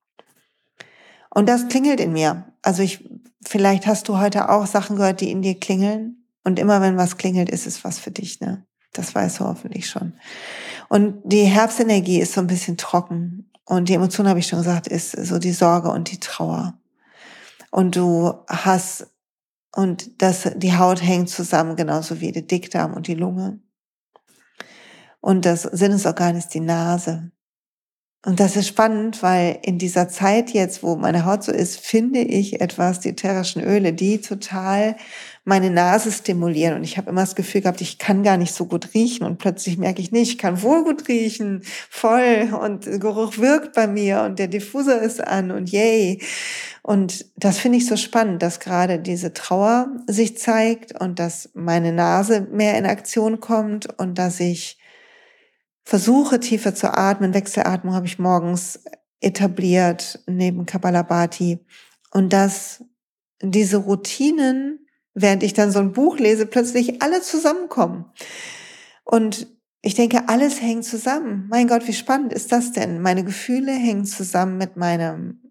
[1.29, 2.45] Und das klingelt in mir.
[2.61, 3.07] Also ich,
[3.45, 6.25] vielleicht hast du heute auch Sachen gehört, die in dir klingeln.
[6.43, 8.65] Und immer wenn was klingelt, ist es was für dich, ne?
[8.93, 10.13] Das weißt du hoffentlich schon.
[10.89, 13.51] Und die Herbstenergie ist so ein bisschen trocken.
[13.65, 16.73] Und die Emotion, habe ich schon gesagt, ist so die Sorge und die Trauer.
[17.69, 19.07] Und du hast,
[19.75, 23.59] und das, die Haut hängt zusammen, genauso wie der Dickdarm und die Lunge.
[25.27, 27.31] Und das Sinnesorgan ist die Nase.
[28.25, 32.21] Und das ist spannend, weil in dieser Zeit jetzt, wo meine Haut so ist, finde
[32.21, 34.95] ich etwas, die ätherischen Öle, die total
[35.43, 36.75] meine Nase stimulieren.
[36.77, 39.25] Und ich habe immer das Gefühl gehabt, ich kann gar nicht so gut riechen.
[39.25, 42.47] Und plötzlich merke ich nicht, ich kann wohl gut riechen, voll.
[42.61, 46.21] Und Geruch wirkt bei mir und der Diffuser ist an und yay.
[46.83, 51.91] Und das finde ich so spannend, dass gerade diese Trauer sich zeigt und dass meine
[51.91, 54.77] Nase mehr in Aktion kommt und dass ich
[55.87, 57.33] versuche tiefer zu atmen.
[57.33, 58.81] Wechselatmung habe ich morgens
[59.21, 61.65] etabliert neben Kapalabhati.
[62.11, 62.83] Und dass
[63.41, 68.03] diese Routinen, während ich dann so ein Buch lese, plötzlich alle zusammenkommen.
[69.05, 69.47] Und
[69.81, 71.47] ich denke, alles hängt zusammen.
[71.49, 73.01] Mein Gott, wie spannend ist das denn?
[73.01, 75.46] Meine Gefühle hängen zusammen mit meinem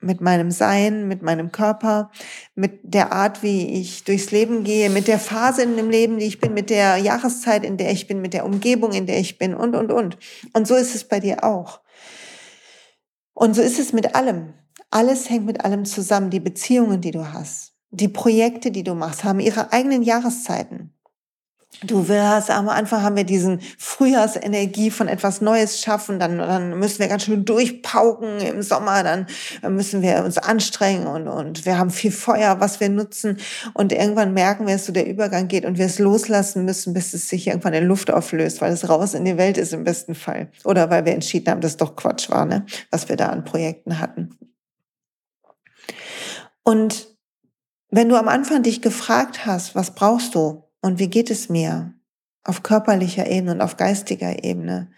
[0.00, 2.10] mit meinem Sein, mit meinem Körper,
[2.54, 6.26] mit der Art, wie ich durchs Leben gehe, mit der Phase in dem Leben, die
[6.26, 9.38] ich bin, mit der Jahreszeit, in der ich bin, mit der Umgebung, in der ich
[9.38, 10.18] bin und, und, und.
[10.52, 11.80] Und so ist es bei dir auch.
[13.34, 14.54] Und so ist es mit allem.
[14.90, 16.30] Alles hängt mit allem zusammen.
[16.30, 20.94] Die Beziehungen, die du hast, die Projekte, die du machst, haben ihre eigenen Jahreszeiten.
[21.86, 26.98] Du wirst, am Anfang haben wir diesen Frühjahrsenergie von etwas Neues schaffen, dann, dann müssen
[26.98, 29.26] wir ganz schön durchpauken im Sommer, dann
[29.62, 33.38] müssen wir uns anstrengen und, und wir haben viel Feuer, was wir nutzen
[33.72, 37.14] und irgendwann merken wir, dass so der Übergang geht und wir es loslassen müssen, bis
[37.14, 40.14] es sich irgendwann in Luft auflöst, weil es raus in die Welt ist im besten
[40.14, 40.50] Fall.
[40.64, 42.66] Oder weil wir entschieden haben, dass doch Quatsch war, ne?
[42.90, 44.36] was wir da an Projekten hatten.
[46.62, 47.08] Und
[47.90, 50.64] wenn du am Anfang dich gefragt hast, was brauchst du?
[50.82, 51.94] Und wie geht es mir?
[52.42, 54.90] Auf körperlicher Ebene und auf geistiger Ebene,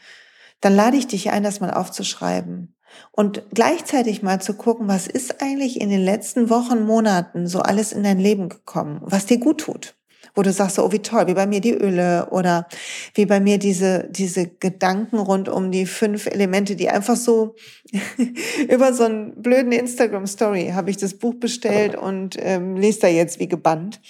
[0.61, 2.77] dann lade ich dich ein, das mal aufzuschreiben.
[3.11, 7.93] Und gleichzeitig mal zu gucken, was ist eigentlich in den letzten Wochen, Monaten so alles
[7.93, 9.95] in dein Leben gekommen, was dir gut tut?
[10.35, 12.67] Wo du sagst, oh wie toll, wie bei mir die Öle oder
[13.15, 17.55] wie bei mir diese, diese Gedanken rund um die fünf Elemente, die einfach so
[18.69, 23.41] über so einen blöden Instagram-Story habe ich das Buch bestellt und ähm, lese da jetzt
[23.41, 24.01] wie gebannt.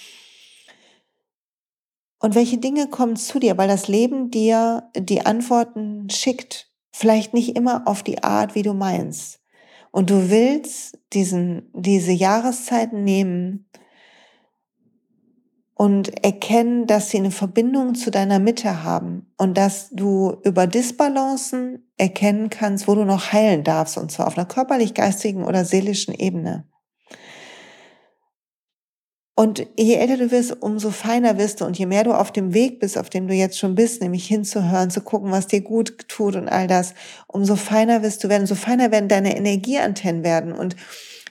[2.23, 6.71] Und welche Dinge kommen zu dir, weil das Leben dir die Antworten schickt.
[6.93, 9.41] Vielleicht nicht immer auf die Art, wie du meinst.
[9.91, 13.65] Und du willst diesen, diese Jahreszeiten nehmen
[15.75, 21.91] und erkennen, dass sie eine Verbindung zu deiner Mitte haben und dass du über Disbalancen
[21.97, 26.13] erkennen kannst, wo du noch heilen darfst, und zwar auf einer körperlich, geistigen oder seelischen
[26.13, 26.69] Ebene.
[29.35, 32.53] Und je älter du wirst, umso feiner wirst du und je mehr du auf dem
[32.53, 36.07] Weg bist, auf dem du jetzt schon bist, nämlich hinzuhören, zu gucken, was dir gut
[36.07, 36.93] tut und all das,
[37.25, 40.75] umso feiner wirst du werden, umso feiner werden deine Energieantennen werden und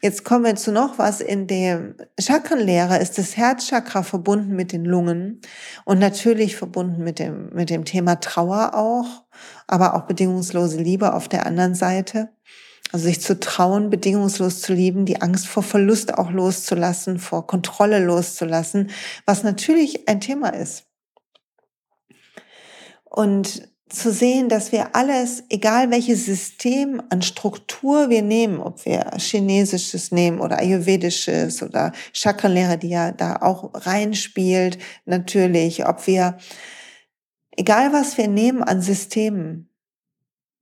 [0.04, 1.20] Jetzt kommen wir zu noch was.
[1.20, 5.40] In der Chakrenlehre ist das Herzchakra verbunden mit den Lungen
[5.84, 9.22] und natürlich verbunden mit dem, mit dem Thema Trauer auch,
[9.68, 12.30] aber auch bedingungslose Liebe auf der anderen Seite.
[12.92, 18.04] Also sich zu trauen, bedingungslos zu lieben, die Angst vor Verlust auch loszulassen, vor Kontrolle
[18.04, 18.90] loszulassen,
[19.24, 20.84] was natürlich ein Thema ist.
[23.04, 29.10] Und zu sehen, dass wir alles, egal welches System an Struktur wir nehmen, ob wir
[29.18, 36.38] chinesisches nehmen oder ayurvedisches oder Chakrenlehre, die ja da auch reinspielt, natürlich, ob wir,
[37.50, 39.68] egal was wir nehmen an Systemen,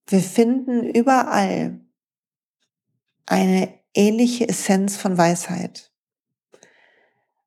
[0.08, 1.80] wir finden überall
[3.30, 5.92] eine ähnliche Essenz von Weisheit.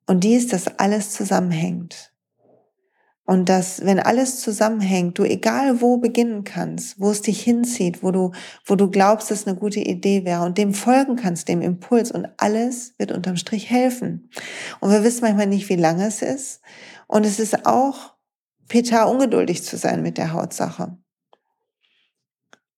[0.07, 2.13] Und die ist, dass alles zusammenhängt.
[3.25, 8.11] Und dass, wenn alles zusammenhängt, du egal wo beginnen kannst, wo es dich hinzieht, wo
[8.11, 8.31] du,
[8.65, 12.11] wo du glaubst, dass es eine gute Idee wäre und dem folgen kannst, dem Impuls
[12.11, 14.29] und alles wird unterm Strich helfen.
[14.81, 16.61] Und wir wissen manchmal nicht, wie lange es ist.
[17.07, 18.13] Und es ist auch
[18.67, 20.97] Peter ungeduldig zu sein mit der Hautsache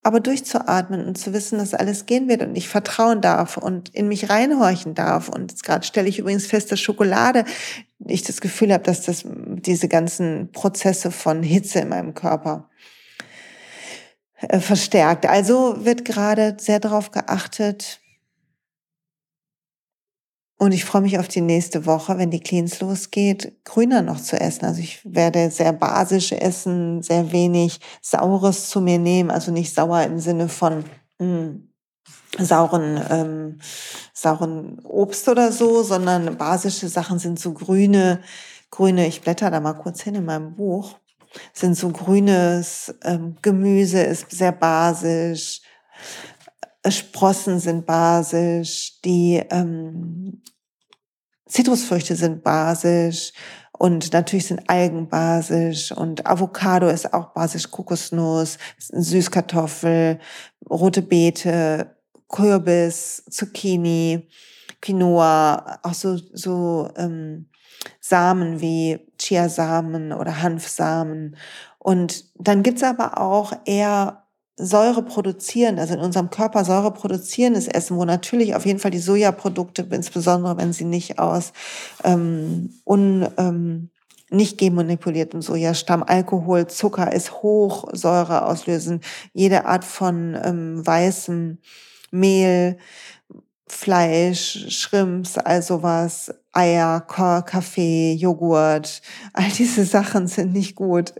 [0.06, 4.08] aber durchzuatmen und zu wissen, dass alles gehen wird und ich vertrauen darf und in
[4.08, 5.30] mich reinhorchen darf.
[5.30, 7.44] Und jetzt gerade stelle ich übrigens fest, dass Schokolade,
[8.06, 12.70] ich das Gefühl habe, dass das diese ganzen Prozesse von Hitze in meinem Körper
[14.42, 15.26] äh, verstärkt.
[15.26, 18.00] Also wird gerade sehr darauf geachtet,
[20.66, 24.40] und ich freue mich auf die nächste Woche, wenn die Cleans losgeht, grüner noch zu
[24.40, 24.66] essen.
[24.66, 29.30] Also ich werde sehr basisch essen, sehr wenig Saures zu mir nehmen.
[29.30, 30.84] Also nicht sauer im Sinne von
[31.20, 31.70] mh, hm,
[32.40, 33.60] sauren, ähm,
[34.14, 38.22] sauren Obst oder so, sondern basische Sachen sind so grüne,
[38.72, 40.96] grüne, ich blätter da mal kurz hin in meinem Buch,
[41.54, 45.62] sind so grünes ähm, Gemüse, ist sehr basisch.
[46.88, 50.42] Sprossen sind basisch, die ähm,
[51.48, 53.32] Zitrusfrüchte sind basisch
[53.78, 60.20] und natürlich sind Algen basisch und Avocado ist auch basisch, Kokosnuss, Süßkartoffel,
[60.70, 61.96] rote Beete,
[62.30, 64.28] Kürbis, Zucchini,
[64.82, 67.50] Quinoa, auch so, so ähm,
[68.00, 71.38] Samen wie Chiasamen oder Hanfsamen.
[71.80, 74.25] Und dann gibt's aber auch eher
[74.58, 79.00] Säure produzieren, also in unserem Körper Säure produzierendes Essen, wo natürlich auf jeden Fall die
[79.00, 81.52] Sojaprodukte, insbesondere wenn sie nicht aus
[82.04, 83.90] ähm, un, ähm,
[84.30, 89.02] nicht genmanipuliertem Sojastamm, Alkohol, Zucker ist hoch, Säure auslösen,
[89.34, 91.58] jede Art von ähm, weißem
[92.12, 92.78] Mehl,
[93.68, 99.02] Fleisch, Shrimps, also was, Eier, Kaffee, Joghurt,
[99.34, 101.14] all diese Sachen sind nicht gut.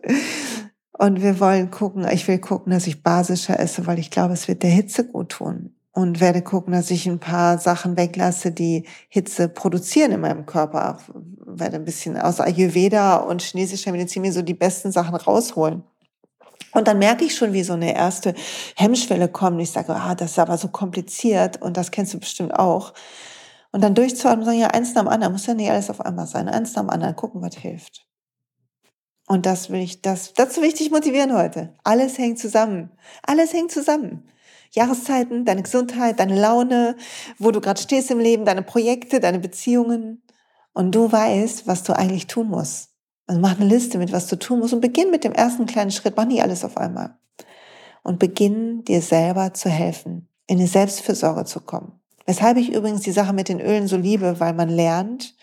[0.98, 4.48] Und wir wollen gucken, ich will gucken, dass ich basischer esse, weil ich glaube, es
[4.48, 5.76] wird der Hitze gut tun.
[5.92, 11.00] Und werde gucken, dass ich ein paar Sachen weglasse, die Hitze produzieren in meinem Körper.
[11.46, 15.84] Werde ein bisschen aus Ayurveda und chinesischer Medizin mir so die besten Sachen rausholen.
[16.74, 18.34] Und dann merke ich schon, wie so eine erste
[18.76, 19.62] Hemmschwelle kommt.
[19.62, 22.94] Ich sage, ah, das ist aber so kompliziert und das kennst du bestimmt auch.
[23.72, 26.28] Und dann durchzuatmen sagen, ja, eins nach dem anderen, muss ja nicht alles auf einmal
[26.28, 28.06] sein, eins nach dem anderen, gucken, was hilft.
[29.28, 31.74] Und das will ich, das, dazu will ich dich motivieren heute.
[31.84, 32.92] Alles hängt zusammen.
[33.24, 34.28] Alles hängt zusammen.
[34.72, 36.96] Jahreszeiten, deine Gesundheit, deine Laune,
[37.40, 40.22] wo du gerade stehst im Leben, deine Projekte, deine Beziehungen.
[40.74, 42.90] Und du weißt, was du eigentlich tun musst.
[43.28, 45.92] Also mach eine Liste mit, was du tun musst und beginn mit dem ersten kleinen
[45.92, 46.16] Schritt.
[46.16, 47.18] Mach nicht alles auf einmal.
[48.04, 52.00] Und beginn dir selber zu helfen, in eine Selbstfürsorge zu kommen.
[52.28, 55.36] Weshalb ich übrigens die Sache mit den Ölen so liebe, weil man lernt,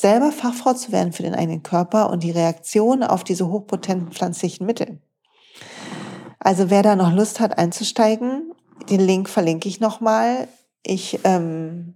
[0.00, 4.66] selber Fachfrau zu werden für den eigenen Körper und die Reaktion auf diese hochpotenten pflanzlichen
[4.66, 5.00] Mittel.
[6.38, 8.52] Also wer da noch Lust hat einzusteigen,
[8.88, 10.48] den Link verlinke ich nochmal.
[10.82, 11.94] Ich ähm,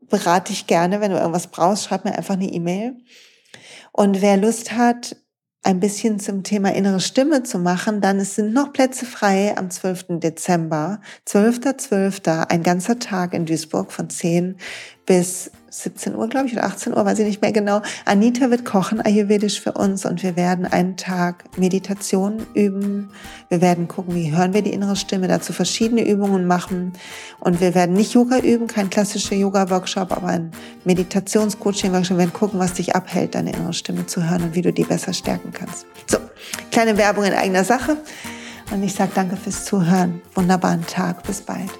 [0.00, 2.96] berate dich gerne, wenn du irgendwas brauchst, schreib mir einfach eine E-Mail.
[3.92, 5.16] Und wer Lust hat,
[5.62, 9.70] ein bisschen zum Thema innere Stimme zu machen, dann es sind noch Plätze frei am
[9.70, 10.06] 12.
[10.20, 11.00] Dezember.
[11.28, 12.46] 12.12.
[12.48, 14.56] ein ganzer Tag in Duisburg von 10
[15.04, 17.80] bis 17 Uhr, glaube ich, oder 18 Uhr, weiß ich nicht mehr genau.
[18.04, 23.10] Anita wird kochen ayurvedisch für uns und wir werden einen Tag Meditation üben.
[23.48, 26.92] Wir werden gucken, wie hören wir die innere Stimme, dazu verschiedene Übungen machen.
[27.38, 30.50] Und wir werden nicht Yoga üben, kein klassischer Yoga-Workshop, aber ein
[30.84, 32.16] Meditationscoaching-Workshop.
[32.16, 34.84] Wir werden gucken, was dich abhält, deine innere Stimme zu hören und wie du die
[34.84, 35.86] besser stärken kannst.
[36.06, 36.18] So,
[36.70, 37.96] kleine Werbung in eigener Sache.
[38.72, 40.20] Und ich sage danke fürs Zuhören.
[40.34, 41.22] Wunderbaren Tag.
[41.24, 41.79] Bis bald.